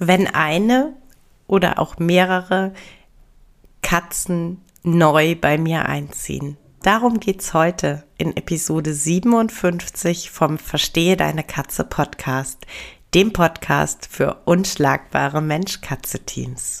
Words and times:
wenn 0.00 0.26
eine 0.26 0.94
oder 1.46 1.78
auch 1.78 1.98
mehrere 1.98 2.72
Katzen 3.82 4.62
neu 4.82 5.36
bei 5.36 5.58
mir 5.58 5.86
einziehen. 5.86 6.56
Darum 6.82 7.20
geht's 7.20 7.52
heute 7.52 8.04
in 8.16 8.34
Episode 8.36 8.94
57 8.94 10.30
vom 10.30 10.58
Verstehe 10.58 11.18
deine 11.18 11.44
Katze 11.44 11.84
Podcast, 11.84 12.66
dem 13.14 13.34
Podcast 13.34 14.08
für 14.10 14.40
unschlagbare 14.46 15.42
Mensch-Katze-Teams. 15.42 16.80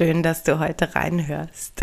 Schön, 0.00 0.22
dass 0.22 0.44
du 0.44 0.58
heute 0.58 0.94
reinhörst. 0.94 1.78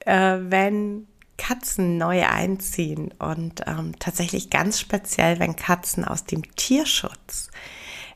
äh, 0.00 0.38
wenn 0.40 1.06
Katzen 1.36 1.98
neu 1.98 2.26
einziehen 2.26 3.14
und 3.20 3.62
ähm, 3.64 3.96
tatsächlich 4.00 4.50
ganz 4.50 4.80
speziell, 4.80 5.38
wenn 5.38 5.54
Katzen 5.54 6.04
aus 6.04 6.24
dem 6.24 6.42
Tierschutz 6.56 7.52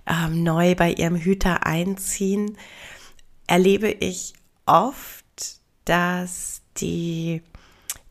ähm, 0.09 0.43
neu 0.43 0.75
bei 0.75 0.91
ihrem 0.91 1.15
Hüter 1.15 1.65
einziehen, 1.65 2.59
erlebe 3.47 3.93
ich 3.93 4.33
oft, 4.67 5.61
dass 5.85 6.63
die, 6.79 7.43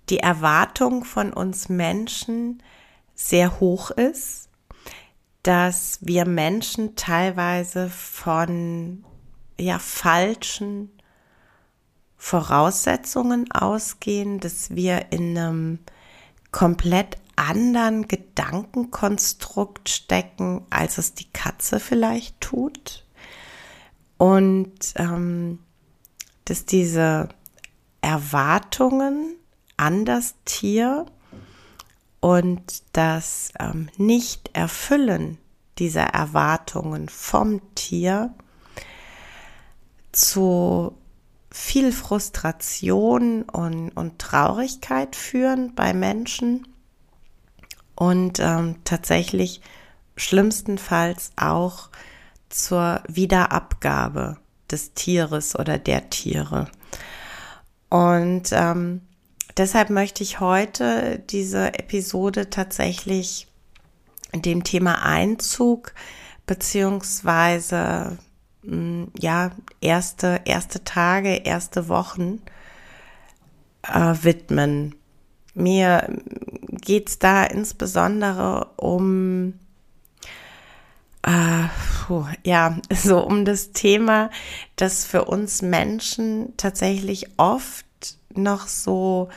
die 0.09 0.19
Erwartung 0.19 1.03
von 1.03 1.33
uns 1.33 1.67
Menschen 1.67 2.63
sehr 3.15 3.59
hoch 3.59 3.91
ist, 3.91 4.47
dass 5.43 5.99
wir 5.99 6.23
Menschen 6.23 6.95
teilweise 6.95 7.89
von 7.89 9.03
ja 9.59 9.80
falschen 9.80 10.89
Voraussetzungen 12.17 13.52
ausgehen, 13.52 14.39
dass 14.39 14.75
wir 14.75 15.11
in 15.11 15.38
einem 15.38 15.80
komplett 16.52 17.17
anderen 17.35 18.08
Gedankenkonstrukt 18.08 19.89
stecken, 19.89 20.63
als 20.69 20.97
es 20.97 21.13
die 21.16 21.31
Katze 21.31 21.80
vielleicht 21.80 22.39
tut. 22.41 23.05
Und 24.17 24.93
ähm, 24.97 25.59
dass 26.45 26.65
diese 26.65 27.30
Erwartungen 28.02 29.36
an 29.77 30.05
das 30.05 30.36
Tier 30.45 31.08
und 32.20 32.83
das 32.93 33.52
ähm, 33.59 33.89
Nicht-Erfüllen 33.97 35.39
dieser 35.80 36.03
Erwartungen 36.03 37.09
vom 37.09 37.61
Tier 37.73 38.33
zu 40.11 40.98
viel 41.52 41.92
Frustration 41.92 43.44
und, 43.44 43.89
und 43.92 44.20
Traurigkeit 44.20 45.16
führen 45.16 45.76
bei 45.76 45.94
Menschen 45.94 46.67
und 47.95 48.39
ähm, 48.39 48.77
tatsächlich 48.86 49.61
schlimmstenfalls 50.16 51.32
auch 51.36 51.89
zur 52.50 53.02
Wiederabgabe 53.08 54.38
des 54.70 54.94
Tieres 54.94 55.58
oder 55.58 55.77
der 55.77 56.10
Tiere. 56.10 56.67
Und 57.89 58.50
ähm, 58.52 59.02
deshalb 59.58 59.89
möchte 59.89 60.23
ich 60.23 60.39
heute 60.39 61.20
diese 61.30 61.73
Episode 61.73 62.50
tatsächlich 62.50 63.48
dem 64.33 64.64
Thema 64.64 65.04
Einzug 65.04 65.94
beziehungsweise 66.45 68.17
ja, 68.64 69.52
erste, 69.80 70.42
erste 70.45 70.83
Tage, 70.83 71.36
erste 71.38 71.88
Wochen 71.88 72.42
äh, 73.83 74.16
widmen. 74.22 74.95
Mir 75.54 76.08
geht 76.70 77.10
es 77.10 77.20
da 77.20 77.44
insbesondere 77.44 78.67
um 78.77 79.54
äh, 81.23 81.67
puh, 82.05 82.26
ja, 82.44 82.77
so 82.94 83.20
um 83.26 83.45
das 83.45 83.71
Thema, 83.71 84.30
dass 84.76 85.05
für 85.05 85.26
uns 85.26 85.61
Menschen 85.61 86.54
tatsächlich 86.58 87.27
oft 87.38 87.86
noch 88.33 88.67
so 88.67 89.30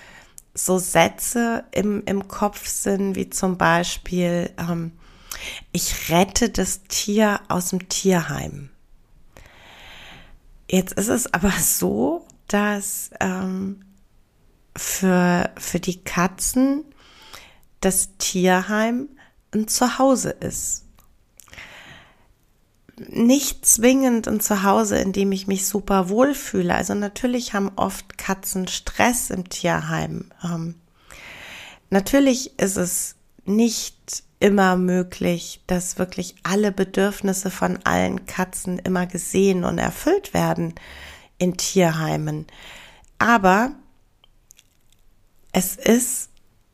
so 0.55 0.79
Sätze 0.79 1.65
im, 1.73 2.05
im 2.07 2.29
Kopf 2.29 2.69
sind, 2.69 3.17
wie 3.17 3.29
zum 3.29 3.59
Beispiel, 3.59 4.51
ähm, 4.57 4.93
ich 5.73 6.11
rette 6.11 6.49
das 6.49 6.84
Tier 6.84 7.41
aus 7.49 7.71
dem 7.71 7.89
Tierheim. 7.89 8.71
Jetzt 10.69 10.95
ist 10.95 11.09
es 11.09 11.33
aber 11.33 11.51
so, 11.51 12.27
dass 12.49 13.11
ähm, 13.21 13.81
für, 14.77 15.51
für 15.57 15.81
die 15.81 16.03
Katzen 16.03 16.85
das 17.81 18.17
Tierheim 18.19 19.09
ein 19.53 19.69
Zuhause 19.69 20.31
ist. 20.31 20.85
Nicht 22.97 23.67
zwingend 23.67 24.29
ein 24.29 24.41
Zuhause, 24.41 24.99
in 24.99 25.13
dem 25.13 25.33
ich 25.33 25.47
mich 25.47 25.67
super 25.67 26.09
wohlfühle. 26.09 26.75
Also 26.75 26.95
natürlich 26.95 27.53
haben 27.53 27.73
oft 27.77 28.17
Katzen 28.19 28.69
Stress 28.69 29.31
im 29.31 29.49
Tierheim. 29.49 30.31
Ähm, 30.43 30.77
natürlich 31.91 32.59
ist 32.59 32.77
es 32.77 33.17
nicht 33.45 34.23
immer 34.44 34.77
möglich, 34.77 35.62
dass 35.66 35.99
wirklich 35.99 36.34
alle 36.43 36.71
Bedürfnisse 36.71 37.50
von 37.50 37.78
allen 37.84 38.27
Katzen 38.27 38.78
immer 38.78 39.06
gesehen 39.06 39.65
und 39.65 39.78
erfüllt 39.78 40.34
werden 40.34 40.75
in 41.38 41.56
Tierheimen. 41.56 42.47
Aber 43.16 43.72
es 45.53 45.77
ist 45.77 46.28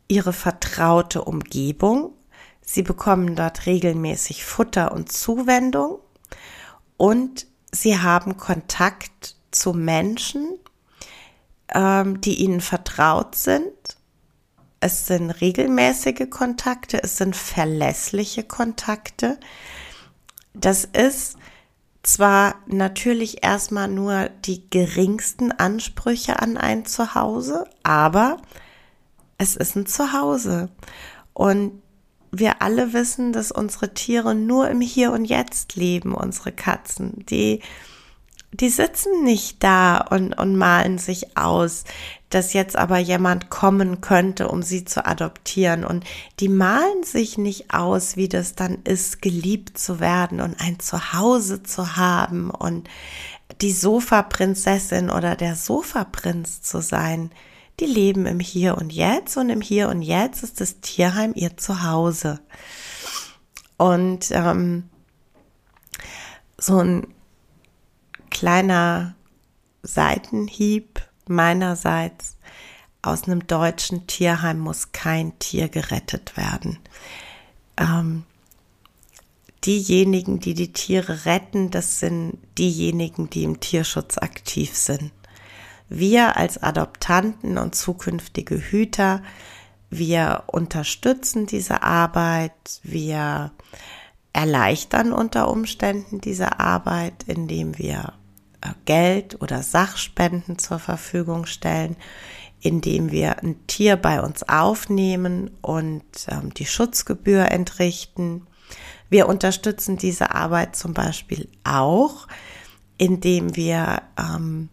ihre 0.08 0.32
vertraute 0.32 1.22
Umgebung. 1.22 2.12
Sie 2.60 2.82
bekommen 2.82 3.36
dort 3.36 3.66
regelmäßig 3.66 4.44
Futter 4.44 4.90
und 4.90 5.12
Zuwendung 5.12 6.00
und 6.96 7.46
sie 7.70 8.00
haben 8.00 8.36
Kontakt 8.36 9.36
zu 9.52 9.74
Menschen, 9.74 10.58
ähm, 11.72 12.20
die 12.20 12.40
ihnen 12.40 12.62
vertraut 12.62 13.36
sind 13.36 13.70
es 14.80 15.06
sind 15.06 15.30
regelmäßige 15.30 16.28
Kontakte, 16.30 17.02
es 17.02 17.18
sind 17.18 17.36
verlässliche 17.36 18.42
Kontakte. 18.42 19.38
Das 20.54 20.84
ist 20.84 21.36
zwar 22.02 22.54
natürlich 22.66 23.44
erstmal 23.44 23.88
nur 23.88 24.30
die 24.46 24.68
geringsten 24.70 25.52
Ansprüche 25.52 26.40
an 26.40 26.56
ein 26.56 26.86
Zuhause, 26.86 27.66
aber 27.82 28.38
es 29.36 29.54
ist 29.54 29.76
ein 29.76 29.86
Zuhause. 29.86 30.70
Und 31.34 31.82
wir 32.32 32.62
alle 32.62 32.92
wissen, 32.92 33.32
dass 33.32 33.52
unsere 33.52 33.92
Tiere 33.92 34.34
nur 34.34 34.70
im 34.70 34.80
Hier 34.80 35.12
und 35.12 35.26
Jetzt 35.26 35.76
leben, 35.76 36.14
unsere 36.14 36.52
Katzen. 36.52 37.24
Die 37.26 37.60
die 38.52 38.68
sitzen 38.68 39.22
nicht 39.22 39.62
da 39.62 39.98
und, 39.98 40.34
und 40.34 40.56
malen 40.56 40.98
sich 40.98 41.36
aus, 41.36 41.84
dass 42.30 42.52
jetzt 42.52 42.76
aber 42.76 42.98
jemand 42.98 43.50
kommen 43.50 44.00
könnte, 44.00 44.48
um 44.48 44.62
sie 44.62 44.84
zu 44.84 45.06
adoptieren. 45.06 45.84
Und 45.84 46.04
die 46.40 46.48
malen 46.48 47.02
sich 47.04 47.38
nicht 47.38 47.72
aus, 47.72 48.16
wie 48.16 48.28
das 48.28 48.54
dann 48.54 48.78
ist, 48.84 49.22
geliebt 49.22 49.78
zu 49.78 50.00
werden 50.00 50.40
und 50.40 50.60
ein 50.60 50.78
Zuhause 50.80 51.62
zu 51.62 51.96
haben 51.96 52.50
und 52.50 52.88
die 53.60 53.72
Sofaprinzessin 53.72 55.10
oder 55.10 55.36
der 55.36 55.54
Sofaprinz 55.54 56.62
zu 56.62 56.80
sein. 56.80 57.30
Die 57.78 57.86
leben 57.86 58.26
im 58.26 58.40
Hier 58.40 58.76
und 58.76 58.92
Jetzt 58.92 59.36
und 59.36 59.48
im 59.48 59.60
Hier 59.60 59.88
und 59.88 60.02
Jetzt 60.02 60.42
ist 60.42 60.60
das 60.60 60.80
Tierheim 60.80 61.32
ihr 61.34 61.56
Zuhause. 61.56 62.40
Und 63.76 64.30
ähm, 64.32 64.88
so 66.58 66.78
ein 66.78 67.06
kleiner 68.30 69.14
Seitenhieb 69.82 71.00
meinerseits. 71.26 72.36
Aus 73.02 73.24
einem 73.24 73.46
deutschen 73.46 74.06
Tierheim 74.06 74.58
muss 74.58 74.92
kein 74.92 75.38
Tier 75.38 75.68
gerettet 75.68 76.36
werden. 76.36 76.78
Ähm, 77.78 78.24
diejenigen, 79.64 80.38
die 80.38 80.54
die 80.54 80.72
Tiere 80.72 81.24
retten, 81.24 81.70
das 81.70 81.98
sind 81.98 82.38
diejenigen, 82.58 83.30
die 83.30 83.44
im 83.44 83.60
Tierschutz 83.60 84.18
aktiv 84.18 84.76
sind. 84.76 85.12
Wir 85.88 86.36
als 86.36 86.62
Adoptanten 86.62 87.58
und 87.58 87.74
zukünftige 87.74 88.56
Hüter, 88.56 89.22
wir 89.88 90.44
unterstützen 90.46 91.46
diese 91.46 91.82
Arbeit, 91.82 92.52
wir 92.82 93.50
erleichtern 94.32 95.12
unter 95.12 95.50
Umständen 95.50 96.20
diese 96.20 96.60
Arbeit, 96.60 97.24
indem 97.26 97.76
wir 97.76 98.12
Geld 98.84 99.40
oder 99.40 99.62
Sachspenden 99.62 100.58
zur 100.58 100.78
Verfügung 100.78 101.46
stellen, 101.46 101.96
indem 102.60 103.10
wir 103.10 103.42
ein 103.42 103.66
Tier 103.66 103.96
bei 103.96 104.20
uns 104.20 104.48
aufnehmen 104.48 105.50
und 105.62 106.04
ähm, 106.28 106.52
die 106.54 106.66
Schutzgebühr 106.66 107.50
entrichten. 107.50 108.46
Wir 109.08 109.28
unterstützen 109.28 109.96
diese 109.96 110.34
Arbeit 110.34 110.76
zum 110.76 110.92
Beispiel 110.92 111.48
auch, 111.64 112.28
indem 112.98 113.56
wir 113.56 114.02
ähm, 114.18 114.68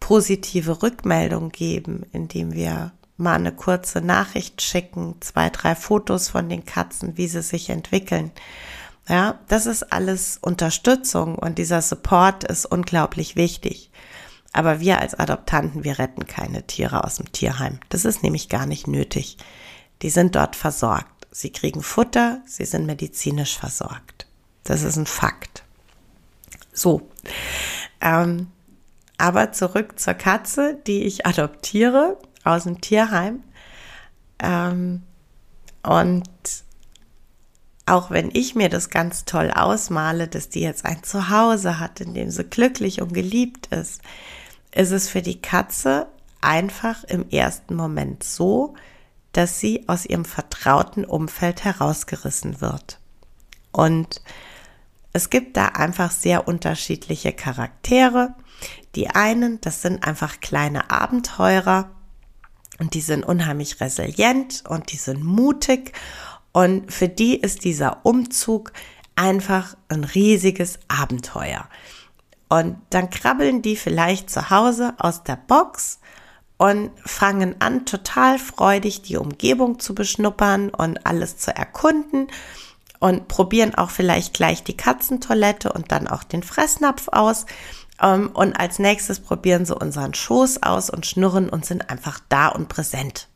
positive 0.00 0.82
Rückmeldung 0.82 1.50
geben, 1.50 2.04
indem 2.12 2.52
wir 2.52 2.92
mal 3.16 3.34
eine 3.34 3.52
kurze 3.52 4.00
Nachricht 4.00 4.62
schicken, 4.62 5.14
zwei, 5.20 5.50
drei 5.50 5.74
Fotos 5.76 6.28
von 6.28 6.48
den 6.48 6.64
Katzen, 6.64 7.16
wie 7.16 7.28
sie 7.28 7.42
sich 7.42 7.70
entwickeln. 7.70 8.32
Ja, 9.08 9.40
das 9.48 9.66
ist 9.66 9.92
alles 9.92 10.38
Unterstützung 10.40 11.36
und 11.36 11.58
dieser 11.58 11.82
Support 11.82 12.44
ist 12.44 12.66
unglaublich 12.66 13.36
wichtig. 13.36 13.90
Aber 14.52 14.80
wir 14.80 15.00
als 15.00 15.14
Adoptanten, 15.14 15.84
wir 15.84 15.98
retten 15.98 16.26
keine 16.26 16.66
Tiere 16.66 17.04
aus 17.04 17.16
dem 17.16 17.30
Tierheim. 17.32 17.78
Das 17.88 18.04
ist 18.04 18.22
nämlich 18.22 18.48
gar 18.48 18.66
nicht 18.66 18.86
nötig. 18.86 19.36
Die 20.02 20.10
sind 20.10 20.34
dort 20.34 20.56
versorgt. 20.56 21.26
Sie 21.30 21.50
kriegen 21.50 21.82
Futter, 21.82 22.42
sie 22.46 22.64
sind 22.64 22.86
medizinisch 22.86 23.56
versorgt. 23.56 24.26
Das 24.64 24.82
ist 24.82 24.96
ein 24.96 25.06
Fakt. 25.06 25.62
So. 26.72 27.08
Ähm, 28.00 28.48
aber 29.18 29.52
zurück 29.52 30.00
zur 30.00 30.14
Katze, 30.14 30.78
die 30.86 31.02
ich 31.02 31.26
adoptiere 31.26 32.18
aus 32.42 32.64
dem 32.64 32.80
Tierheim. 32.80 33.44
Ähm, 34.40 35.02
und 35.82 36.28
auch 37.90 38.10
wenn 38.10 38.30
ich 38.32 38.54
mir 38.54 38.68
das 38.68 38.88
ganz 38.88 39.24
toll 39.24 39.50
ausmale, 39.50 40.28
dass 40.28 40.48
die 40.48 40.60
jetzt 40.60 40.84
ein 40.84 41.02
Zuhause 41.02 41.80
hat, 41.80 42.00
in 42.00 42.14
dem 42.14 42.30
sie 42.30 42.44
glücklich 42.44 43.02
und 43.02 43.12
geliebt 43.12 43.66
ist, 43.68 44.00
ist 44.72 44.92
es 44.92 45.08
für 45.08 45.22
die 45.22 45.42
Katze 45.42 46.06
einfach 46.40 47.04
im 47.04 47.28
ersten 47.30 47.74
Moment 47.74 48.22
so, 48.22 48.74
dass 49.32 49.58
sie 49.58 49.88
aus 49.88 50.06
ihrem 50.06 50.24
vertrauten 50.24 51.04
Umfeld 51.04 51.64
herausgerissen 51.64 52.60
wird. 52.60 53.00
Und 53.72 54.22
es 55.12 55.28
gibt 55.28 55.56
da 55.56 55.66
einfach 55.66 56.12
sehr 56.12 56.46
unterschiedliche 56.46 57.32
Charaktere. 57.32 58.34
Die 58.94 59.10
einen, 59.10 59.60
das 59.60 59.82
sind 59.82 60.06
einfach 60.06 60.40
kleine 60.40 60.90
Abenteurer 60.90 61.90
und 62.78 62.94
die 62.94 63.00
sind 63.00 63.24
unheimlich 63.24 63.80
resilient 63.80 64.64
und 64.68 64.92
die 64.92 64.96
sind 64.96 65.24
mutig 65.24 65.92
und 66.52 66.92
für 66.92 67.08
die 67.08 67.36
ist 67.36 67.64
dieser 67.64 68.04
Umzug 68.04 68.72
einfach 69.16 69.76
ein 69.88 70.04
riesiges 70.04 70.78
Abenteuer. 70.88 71.68
Und 72.48 72.78
dann 72.90 73.10
krabbeln 73.10 73.62
die 73.62 73.76
vielleicht 73.76 74.30
zu 74.30 74.50
Hause 74.50 74.94
aus 74.98 75.22
der 75.22 75.36
Box 75.36 76.00
und 76.56 76.90
fangen 77.06 77.54
an, 77.60 77.86
total 77.86 78.38
freudig 78.38 79.02
die 79.02 79.16
Umgebung 79.16 79.78
zu 79.78 79.94
beschnuppern 79.94 80.70
und 80.70 81.06
alles 81.06 81.38
zu 81.38 81.56
erkunden 81.56 82.26
und 82.98 83.28
probieren 83.28 83.74
auch 83.74 83.90
vielleicht 83.90 84.34
gleich 84.34 84.62
die 84.62 84.76
Katzentoilette 84.76 85.72
und 85.72 85.90
dann 85.90 86.06
auch 86.06 86.22
den 86.22 86.42
Fressnapf 86.42 87.08
aus. 87.08 87.46
Ähm, 88.00 88.30
und 88.34 88.60
als 88.60 88.78
nächstes 88.78 89.20
probieren 89.20 89.64
sie 89.64 89.74
unseren 89.74 90.12
Schoß 90.12 90.62
aus 90.62 90.90
und 90.90 91.06
schnurren 91.06 91.48
und 91.48 91.64
sind 91.64 91.88
einfach 91.88 92.20
da 92.28 92.48
und 92.48 92.68
präsent. 92.68 93.29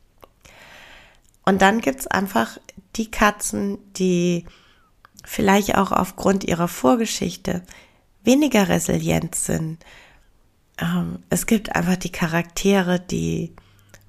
Und 1.44 1.62
dann 1.62 1.81
gibt's 1.81 2.06
einfach 2.06 2.58
die 2.96 3.11
Katzen, 3.11 3.79
die 3.94 4.46
vielleicht 5.25 5.76
auch 5.76 5.93
aufgrund 5.93 6.44
ihrer 6.44 6.69
Vorgeschichte 6.69 7.62
weniger 8.23 8.69
resilient 8.69 9.35
sind. 9.35 9.85
Ähm, 10.79 11.20
es 11.31 11.46
gibt 11.46 11.75
einfach 11.75 11.96
die 11.96 12.12
Charaktere, 12.12 13.00
die 13.00 13.55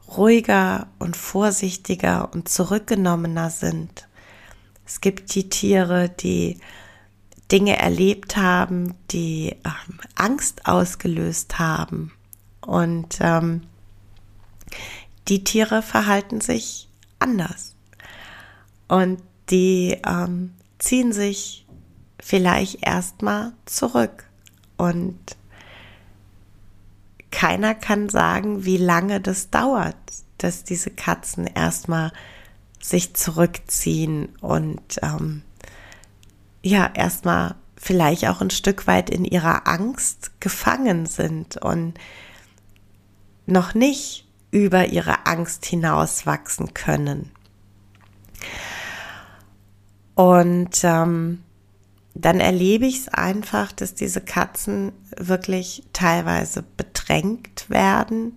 ruhiger 0.07 0.87
und 0.99 1.17
vorsichtiger 1.17 2.33
und 2.33 2.47
zurückgenommener 2.47 3.49
sind. 3.49 4.07
Es 4.85 5.01
gibt 5.01 5.33
die 5.35 5.49
Tiere, 5.49 6.09
die 6.09 6.59
Dinge 7.51 7.77
erlebt 7.77 8.37
haben, 8.37 8.95
die 9.11 9.55
ähm, 9.65 9.99
Angst 10.15 10.65
ausgelöst 10.65 11.59
haben. 11.59 12.11
Und 12.61 13.17
ähm, 13.19 13.61
die 15.27 15.43
Tiere 15.43 15.81
verhalten 15.81 16.41
sich 16.41 16.84
anders. 17.25 17.75
Und 18.88 19.22
die 19.50 19.98
ähm, 20.06 20.54
ziehen 20.80 21.12
sich 21.12 21.66
vielleicht 22.19 22.86
erstmal 22.86 23.54
zurück. 23.66 24.25
Und 24.77 25.19
keiner 27.31 27.75
kann 27.75 28.10
sagen, 28.10 28.66
wie 28.66 28.77
lange 28.77 29.19
das 29.19 29.50
dauert, 29.50 29.95
dass 30.38 30.63
diese 30.63 30.92
Katzen 30.92 31.48
erstmal 31.48 32.12
sich 32.81 33.16
zurückziehen 33.16 34.30
und 34.42 35.00
ähm, 35.01 35.42
ja, 36.62 36.89
erstmal 36.94 37.56
vielleicht 37.75 38.28
auch 38.28 38.42
ein 38.42 38.51
Stück 38.51 38.88
weit 38.88 39.10
in 39.10 39.25
ihrer 39.25 39.68
Angst 39.68 40.39
gefangen 40.39 41.06
sind 41.06 41.57
und 41.57 41.95
noch 43.48 43.74
nicht 43.74 44.25
über 44.56 44.88
ihre 44.88 45.25
Angst 45.25 45.66
hinauswachsen 45.66 46.74
können. 46.74 47.30
Und 50.16 50.80
ähm, 50.84 51.44
dann 52.13 52.40
erlebe 52.40 52.86
ich 52.86 53.00
es 53.00 53.07
einfach, 53.10 53.74
dass 53.74 53.96
diese 53.96 54.22
Katzen 54.22 54.94
wirklich 55.18 55.83
teilweise 55.92 56.64
bedrängt 56.78 57.69
werden, 57.69 58.35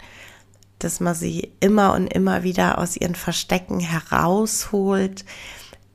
dass 0.80 0.98
man 0.98 1.14
sie 1.14 1.52
immer 1.60 1.94
und 1.94 2.08
immer 2.08 2.42
wieder 2.42 2.78
aus 2.78 2.96
ihren 2.96 3.14
Verstecken 3.14 3.78
herausholt, 3.78 5.24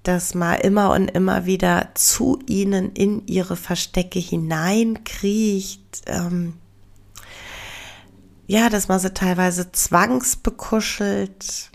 dass 0.04 0.36
man 0.36 0.58
immer 0.62 0.92
und 0.94 1.10
immer 1.10 1.46
wieder 1.46 1.90
zu 1.96 2.40
ihnen 2.48 2.94
in 2.94 3.28
ihre 3.28 3.58
Verstecke 3.58 4.20
hineinkriecht. 4.20 6.04
Ähm, 6.06 6.54
ja, 8.48 8.70
dass 8.70 8.88
man 8.88 9.00
sie 9.00 9.14
teilweise 9.14 9.72
zwangsbekuschelt. 9.72 11.72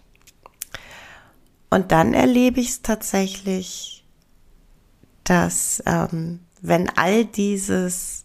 Und 1.70 1.92
dann 1.92 2.14
erlebe 2.14 2.60
ich 2.60 2.70
es 2.70 2.82
tatsächlich, 2.82 4.04
dass 5.24 5.82
ähm, 5.86 6.40
wenn 6.60 6.88
all 6.96 7.24
dieses 7.24 8.24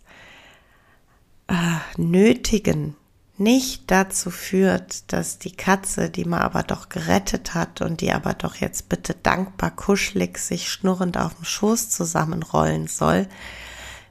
äh, 1.48 1.54
Nötigen 1.98 2.96
nicht 3.38 3.90
dazu 3.90 4.30
führt, 4.30 5.12
dass 5.12 5.40
die 5.40 5.52
Katze, 5.52 6.10
die 6.10 6.26
man 6.26 6.42
aber 6.42 6.64
doch 6.64 6.90
gerettet 6.90 7.54
hat 7.54 7.82
und 7.82 8.02
die 8.02 8.12
aber 8.12 8.34
doch 8.34 8.56
jetzt 8.56 8.90
bitte 8.90 9.16
dankbar 9.16 9.72
kuschelig 9.72 10.38
sich 10.38 10.70
schnurrend 10.70 11.18
auf 11.18 11.34
dem 11.36 11.44
Schoß 11.44 11.90
zusammenrollen 11.90 12.88
soll, 12.88 13.28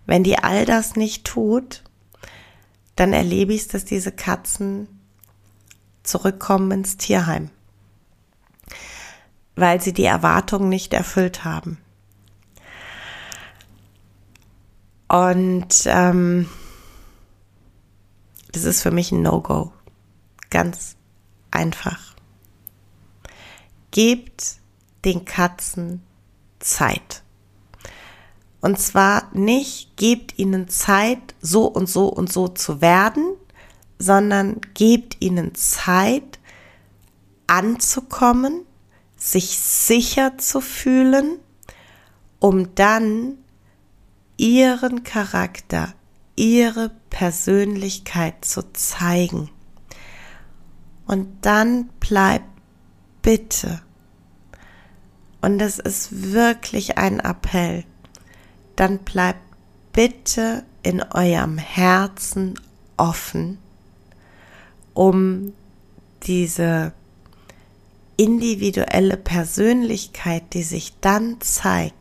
wenn 0.07 0.25
die 0.25 0.39
all 0.39 0.67
das 0.67 0.97
nicht 0.97 1.25
tut, 1.25 1.85
dann 3.03 3.13
erlebe 3.13 3.53
ich 3.53 3.63
es, 3.63 3.67
dass 3.67 3.85
diese 3.85 4.13
Katzen 4.13 4.87
zurückkommen 6.05 6.71
ins 6.71 6.99
Tierheim, 6.99 7.51
weil 9.57 9.81
sie 9.81 9.93
die 9.93 10.05
Erwartungen 10.05 10.69
nicht 10.69 10.95
erfüllt 10.95 11.43
haben. 11.43 11.79
Und 15.09 15.83
ähm, 15.87 16.49
das 18.53 18.63
ist 18.63 18.83
für 18.83 18.93
mich 18.93 19.11
ein 19.11 19.23
No-Go. 19.23 19.73
Ganz 20.49 20.95
einfach. 21.51 22.15
Gebt 23.91 24.59
den 25.05 25.25
Katzen 25.25 26.05
Zeit. 26.61 27.25
Und 28.63 28.79
zwar 28.79 29.29
nicht 29.35 29.97
gebt 29.97 30.39
ihnen 30.39 30.69
Zeit, 30.69 31.35
so 31.41 31.67
und 31.67 31.89
so 31.89 32.07
und 32.07 32.33
so 32.33 32.47
zu 32.47 32.81
werden, 32.81 33.35
sondern 33.99 34.61
gebt 34.73 35.17
ihnen 35.21 35.55
Zeit, 35.55 36.39
anzukommen, 37.49 38.63
sich 39.17 39.59
sicher 39.59 40.39
zu 40.39 40.61
fühlen, 40.61 41.39
um 42.39 42.75
dann 42.75 43.35
ihren 44.37 45.03
Charakter 45.03 45.93
ihre 46.37 46.93
Persönlichkeit 47.11 48.45
zu 48.45 48.73
zeigen. 48.73 49.51
Und 51.07 51.45
dann 51.45 51.89
bleibt 52.01 52.47
bitte, 53.23 53.83
und 55.41 55.61
es 55.61 55.81
ist 55.81 56.33
wirklich 56.33 56.97
ein 56.97 57.19
Appell, 57.19 57.85
dann 58.77 58.99
bleibt 58.99 59.41
bitte 59.93 60.65
in 60.83 61.03
eurem 61.03 61.59
Herzen 61.59 62.59
offen, 62.97 63.59
um 64.95 65.53
diese 66.25 66.93
individuelle 68.17 69.17
Persönlichkeit, 69.17 70.43
die 70.53 70.63
sich 70.63 70.95
dann 71.01 71.41
zeigt, 71.41 71.97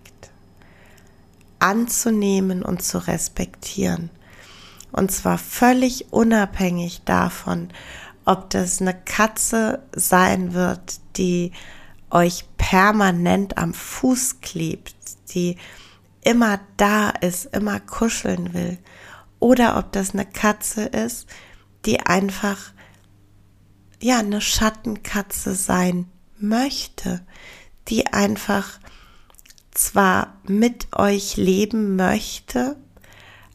anzunehmen 1.60 2.64
und 2.64 2.82
zu 2.82 2.98
respektieren. 3.08 4.10
Und 4.92 5.12
zwar 5.12 5.38
völlig 5.38 6.12
unabhängig 6.12 7.02
davon, 7.06 7.70
ob 8.26 8.50
das 8.50 8.82
eine 8.82 8.94
Katze 8.94 9.82
sein 9.96 10.54
wird, 10.54 11.00
die 11.18 11.52
euch 12.10 12.46
permanent 12.58 13.58
am 13.58 13.74
Fuß 13.74 14.42
klebt, 14.42 14.96
die 15.34 15.58
immer 16.24 16.60
da 16.78 17.10
ist, 17.10 17.46
immer 17.56 17.80
kuscheln 17.80 18.54
will, 18.54 18.78
oder 19.40 19.78
ob 19.78 19.92
das 19.92 20.14
eine 20.14 20.26
Katze 20.26 20.84
ist, 20.84 21.28
die 21.86 22.00
einfach 22.00 22.72
ja 24.00 24.20
eine 24.20 24.42
Schattenkatze 24.42 25.56
sein 25.56 26.06
möchte, 26.38 27.22
die 27.88 28.08
einfach 28.08 28.80
zwar 29.72 30.38
mit 30.48 30.96
euch 30.96 31.38
leben 31.38 31.96
möchte, 31.96 32.78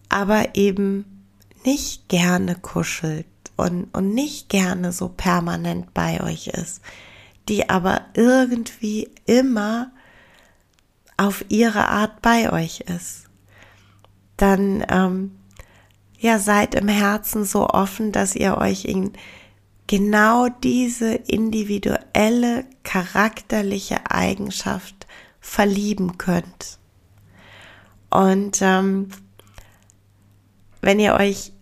aber 0.08 0.54
eben 0.54 1.24
nicht 1.64 2.08
gerne 2.08 2.54
kuschelt 2.54 3.26
und, 3.56 3.84
und 3.92 4.14
nicht 4.14 4.48
gerne 4.48 4.92
so 4.92 5.08
permanent 5.08 5.92
bei 5.94 6.20
euch 6.20 6.48
ist, 6.48 6.80
die 7.48 7.68
aber 7.68 8.06
irgendwie 8.14 9.10
immer 9.26 9.92
auf 11.16 11.44
ihre 11.48 11.88
Art 11.88 12.22
bei 12.22 12.52
euch 12.52 12.80
ist, 12.80 13.24
dann 14.36 14.84
ähm, 14.88 15.38
ja 16.18 16.38
seid 16.38 16.74
im 16.74 16.88
Herzen 16.88 17.44
so 17.44 17.68
offen, 17.68 18.12
dass 18.12 18.34
ihr 18.34 18.58
euch 18.58 18.84
in 18.84 19.12
genau 19.86 20.48
diese 20.48 21.14
individuelle 21.14 22.64
charakterliche 22.82 24.10
Eigenschaft 24.10 25.06
verlieben 25.40 26.18
könnt. 26.18 26.78
Und 28.10 28.58
ähm, 28.60 29.08
wenn 30.80 31.00
ihr 31.00 31.14
euch 31.14 31.52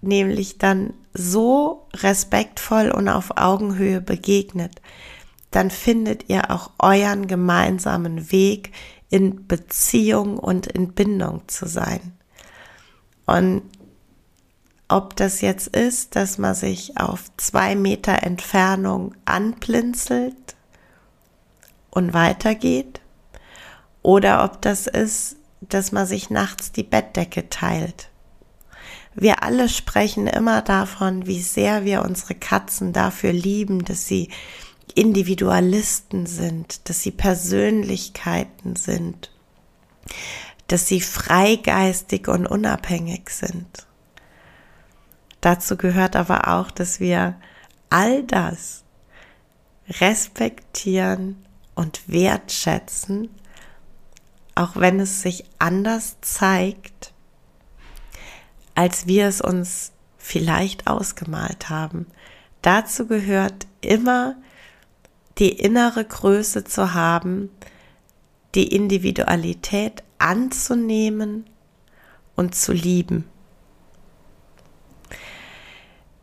nämlich 0.00 0.58
dann 0.58 0.94
so 1.14 1.86
respektvoll 1.94 2.90
und 2.90 3.08
auf 3.08 3.36
Augenhöhe 3.36 4.00
begegnet, 4.00 4.80
dann 5.52 5.70
findet 5.70 6.28
ihr 6.28 6.50
auch 6.50 6.70
euren 6.78 7.26
gemeinsamen 7.26 8.32
Weg 8.32 8.72
in 9.10 9.46
Beziehung 9.46 10.38
und 10.38 10.66
in 10.66 10.92
Bindung 10.92 11.46
zu 11.46 11.66
sein. 11.66 12.00
Und 13.26 13.62
ob 14.88 15.16
das 15.16 15.40
jetzt 15.40 15.68
ist, 15.68 16.16
dass 16.16 16.38
man 16.38 16.54
sich 16.54 16.98
auf 16.98 17.24
zwei 17.36 17.74
Meter 17.76 18.22
Entfernung 18.22 19.14
anplinzelt 19.24 20.56
und 21.90 22.12
weitergeht, 22.12 23.00
oder 24.02 24.44
ob 24.44 24.60
das 24.62 24.86
ist, 24.86 25.36
dass 25.60 25.92
man 25.92 26.06
sich 26.06 26.28
nachts 26.28 26.72
die 26.72 26.82
Bettdecke 26.82 27.48
teilt. 27.48 28.10
Wir 29.14 29.42
alle 29.42 29.68
sprechen 29.68 30.26
immer 30.26 30.62
davon, 30.62 31.26
wie 31.26 31.40
sehr 31.40 31.84
wir 31.84 32.02
unsere 32.02 32.34
Katzen 32.34 32.92
dafür 32.92 33.32
lieben, 33.32 33.84
dass 33.84 34.06
sie 34.06 34.28
Individualisten 34.94 36.26
sind, 36.26 36.88
dass 36.88 37.02
sie 37.02 37.10
Persönlichkeiten 37.10 38.76
sind, 38.76 39.30
dass 40.66 40.86
sie 40.88 41.00
freigeistig 41.00 42.28
und 42.28 42.46
unabhängig 42.46 43.30
sind. 43.30 43.86
Dazu 45.40 45.76
gehört 45.76 46.16
aber 46.16 46.48
auch, 46.48 46.70
dass 46.70 47.00
wir 47.00 47.36
all 47.90 48.22
das 48.22 48.84
respektieren 49.88 51.44
und 51.74 52.08
wertschätzen, 52.08 53.28
auch 54.54 54.76
wenn 54.76 55.00
es 55.00 55.22
sich 55.22 55.44
anders 55.58 56.16
zeigt, 56.20 57.12
als 58.74 59.06
wir 59.06 59.26
es 59.26 59.40
uns 59.40 59.92
vielleicht 60.16 60.86
ausgemalt 60.86 61.68
haben. 61.68 62.06
Dazu 62.62 63.06
gehört 63.06 63.66
immer 63.80 64.36
die 65.38 65.50
innere 65.50 66.04
Größe 66.04 66.64
zu 66.64 66.94
haben, 66.94 67.50
die 68.54 68.74
Individualität 68.74 70.02
anzunehmen 70.18 71.46
und 72.36 72.54
zu 72.54 72.72
lieben. 72.72 73.24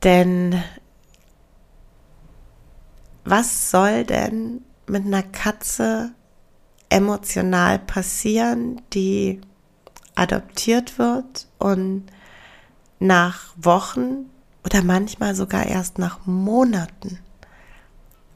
Denn 0.04 0.64
was 3.26 3.72
soll 3.72 4.06
denn 4.06 4.64
mit 4.88 5.06
einer 5.06 5.24
Katze 5.24 6.12
emotional 6.90 7.80
passieren, 7.80 8.82
die 8.94 9.42
adoptiert 10.16 10.98
wird 10.98 11.48
und 11.60 12.06
nach 13.00 13.54
Wochen 13.56 14.30
oder 14.66 14.84
manchmal 14.84 15.36
sogar 15.36 15.66
erst 15.66 16.00
nach 16.00 16.26
Monaten 16.26 17.20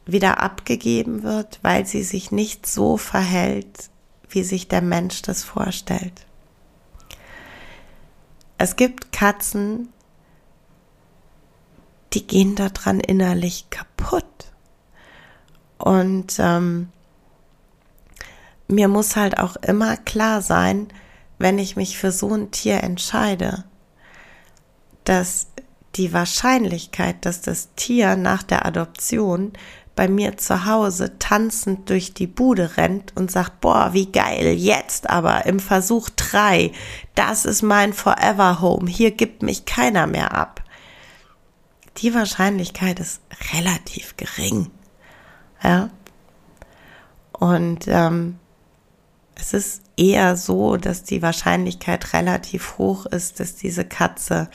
wieder 0.05 0.41
abgegeben 0.41 1.23
wird, 1.23 1.59
weil 1.61 1.85
sie 1.85 2.03
sich 2.03 2.31
nicht 2.31 2.65
so 2.65 2.97
verhält, 2.97 3.89
wie 4.29 4.43
sich 4.43 4.67
der 4.67 4.81
Mensch 4.81 5.21
das 5.21 5.43
vorstellt. 5.43 6.25
Es 8.57 8.75
gibt 8.75 9.11
Katzen, 9.11 9.89
die 12.13 12.25
gehen 12.25 12.55
daran 12.55 12.99
innerlich 12.99 13.69
kaputt. 13.69 14.25
Und 15.77 16.35
ähm, 16.39 16.89
mir 18.67 18.87
muss 18.87 19.15
halt 19.15 19.37
auch 19.37 19.55
immer 19.57 19.97
klar 19.97 20.41
sein, 20.41 20.87
wenn 21.39 21.59
ich 21.59 21.75
mich 21.75 21.97
für 21.97 22.11
so 22.11 22.33
ein 22.33 22.51
Tier 22.51 22.83
entscheide, 22.83 23.65
dass 25.03 25.47
die 25.95 26.13
Wahrscheinlichkeit, 26.13 27.25
dass 27.25 27.41
das 27.41 27.69
Tier 27.75 28.15
nach 28.15 28.43
der 28.43 28.65
Adoption 28.65 29.53
bei 29.95 30.07
mir 30.07 30.37
zu 30.37 30.65
Hause 30.65 31.19
tanzend 31.19 31.89
durch 31.89 32.13
die 32.13 32.27
Bude 32.27 32.77
rennt 32.77 33.15
und 33.15 33.31
sagt, 33.31 33.61
boah, 33.61 33.93
wie 33.93 34.11
geil, 34.11 34.47
jetzt 34.47 35.09
aber 35.09 35.45
im 35.45 35.59
Versuch 35.59 36.09
drei, 36.09 36.71
das 37.15 37.45
ist 37.45 37.61
mein 37.61 37.93
Forever 37.93 38.59
Home, 38.61 38.89
hier 38.89 39.11
gibt 39.11 39.43
mich 39.43 39.65
keiner 39.65 40.07
mehr 40.07 40.33
ab 40.33 40.63
die 41.97 42.13
Wahrscheinlichkeit 42.13 42.99
ist 42.99 43.21
relativ 43.53 44.17
gering. 44.17 44.71
Ja. 45.61 45.89
Und 47.31 47.87
ähm, 47.87 48.39
es 49.35 49.53
ist 49.53 49.81
eher 49.97 50.37
so, 50.37 50.77
dass 50.77 51.03
die 51.03 51.21
Wahrscheinlichkeit 51.21 52.13
relativ 52.13 52.77
hoch 52.77 53.05
ist, 53.05 53.39
dass 53.39 53.55
diese 53.55 53.85
Katze 53.85 54.49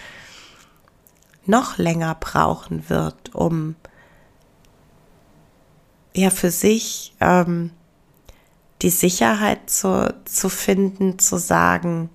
noch 1.46 1.78
länger 1.78 2.14
brauchen 2.14 2.88
wird, 2.88 3.34
um 3.34 3.76
ja 6.18 6.30
für 6.30 6.50
sich 6.50 7.14
ähm, 7.20 7.70
die 8.82 8.90
Sicherheit 8.90 9.70
zu, 9.70 10.14
zu 10.24 10.48
finden, 10.48 11.18
zu 11.18 11.38
sagen, 11.38 12.10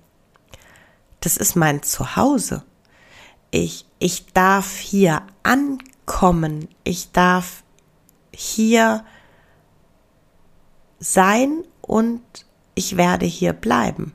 das 1.20 1.36
ist 1.36 1.56
mein 1.56 1.82
Zuhause 1.82 2.64
ich, 3.54 3.86
ich 4.00 4.26
darf 4.32 4.78
hier 4.78 5.22
ankommen, 5.44 6.68
ich 6.82 7.12
darf 7.12 7.62
hier 8.32 9.04
sein 10.98 11.62
und 11.80 12.20
ich 12.74 12.96
werde 12.96 13.26
hier 13.26 13.52
bleiben. 13.52 14.12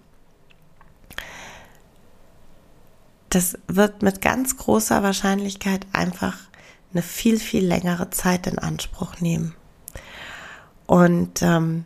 Das 3.30 3.58
wird 3.68 4.02
mit 4.02 4.22
ganz 4.22 4.58
großer 4.58 5.04
Wahrscheinlichkeit 5.04 5.88
einfach 5.94 6.38
eine 6.92 7.02
viel, 7.02 7.40
viel 7.40 7.66
längere 7.66 8.10
Zeit 8.10 8.46
in 8.46 8.60
Anspruch 8.60 9.22
nehmen. 9.22 9.56
Und 10.90 11.44
ähm, 11.44 11.86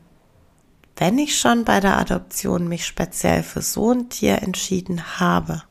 wenn 0.96 1.18
ich 1.18 1.38
schon 1.38 1.66
bei 1.66 1.82
der 1.82 1.98
Adoption 1.98 2.70
mich 2.70 2.86
speziell 2.86 3.44
für 3.44 3.62
so 3.62 3.92
ein 3.92 4.08
Tier 4.08 4.42
entschieden 4.42 5.20
habe, 5.20 5.62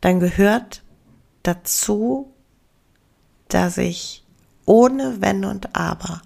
dann 0.00 0.20
gehört 0.20 0.82
dazu, 1.42 2.32
dass 3.48 3.76
ich 3.76 4.24
ohne 4.64 5.20
Wenn 5.20 5.44
und 5.44 5.76
Aber 5.76 6.22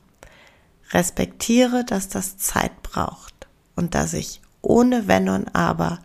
respektiere, 0.92 1.84
dass 1.84 2.08
das 2.08 2.38
Zeit 2.38 2.84
braucht 2.84 3.48
und 3.74 3.96
dass 3.96 4.12
ich 4.12 4.40
ohne 4.62 5.08
Wenn 5.08 5.30
und 5.30 5.52
Aber 5.52 5.98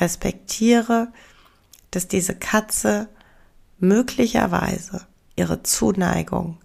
respektiere, 0.00 1.12
dass 1.92 2.08
diese 2.08 2.34
Katze 2.34 3.08
möglicherweise 3.78 5.06
ihre 5.36 5.62
Zuneigung 5.62 6.58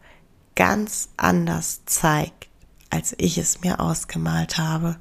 ganz 0.60 1.08
anders 1.16 1.86
zeigt, 1.86 2.50
als 2.90 3.16
ich 3.18 3.38
es 3.38 3.62
mir 3.62 3.80
ausgemalt 3.80 4.58
habe. 4.58 4.98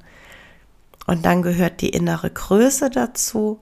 Und 1.05 1.25
dann 1.25 1.41
gehört 1.41 1.81
die 1.81 1.89
innere 1.89 2.29
Größe 2.29 2.89
dazu, 2.89 3.59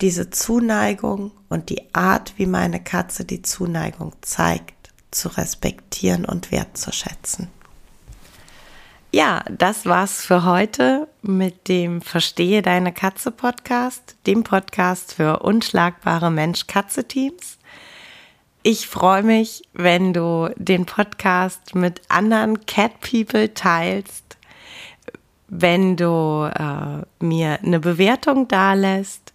diese 0.00 0.30
Zuneigung 0.30 1.30
und 1.48 1.70
die 1.70 1.94
Art, 1.94 2.34
wie 2.38 2.46
meine 2.46 2.82
Katze 2.82 3.24
die 3.24 3.42
Zuneigung 3.42 4.14
zeigt, 4.20 4.90
zu 5.12 5.28
respektieren 5.28 6.24
und 6.24 6.50
wertzuschätzen. 6.50 7.50
Ja, 9.12 9.44
das 9.48 9.86
war's 9.86 10.22
für 10.22 10.44
heute 10.44 11.06
mit 11.22 11.68
dem 11.68 12.02
Verstehe 12.02 12.62
deine 12.62 12.92
Katze 12.92 13.30
Podcast, 13.30 14.16
dem 14.26 14.42
Podcast 14.42 15.14
für 15.14 15.38
unschlagbare 15.38 16.32
Mensch-Katze-Teams. 16.32 17.55
Ich 18.68 18.88
freue 18.88 19.22
mich, 19.22 19.62
wenn 19.74 20.12
du 20.12 20.52
den 20.56 20.86
Podcast 20.86 21.76
mit 21.76 22.00
anderen 22.08 22.66
Cat 22.66 22.98
People 23.00 23.54
teilst, 23.54 24.36
wenn 25.46 25.96
du 25.96 26.50
äh, 26.52 27.24
mir 27.24 27.60
eine 27.62 27.78
Bewertung 27.78 28.48
dalässt 28.48 29.32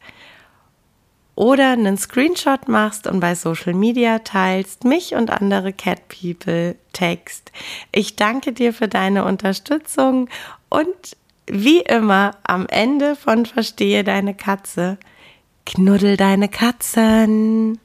oder 1.36 1.70
einen 1.70 1.98
Screenshot 1.98 2.68
machst 2.68 3.08
und 3.08 3.22
bei 3.22 3.34
Social 3.36 3.74
Media 3.74 4.20
teilst, 4.20 4.84
mich 4.84 5.16
und 5.16 5.30
andere 5.30 5.72
Cat 5.72 6.10
People 6.10 6.76
text. 6.92 7.54
Ich 7.94 8.18
danke 8.18 8.52
dir 8.52 8.74
für 8.74 8.90
deine 8.90 9.24
Unterstützung 9.24 10.28
und 10.68 11.16
wie 11.48 11.80
immer 11.80 12.32
am 12.44 12.68
Ende 12.68 13.16
von 13.16 13.46
Verstehe 13.46 14.04
deine 14.04 14.34
Katze, 14.34 14.98
knuddel 15.66 16.18
deine 16.18 16.50
Katzen. 16.50 17.80